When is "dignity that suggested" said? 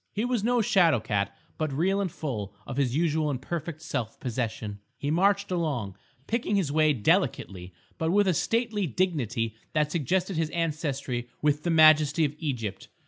8.87-10.37